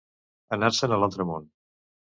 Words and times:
Anar-se'n 0.57 0.97
a 0.97 1.01
l'altre 1.05 1.31
món. 1.35 1.49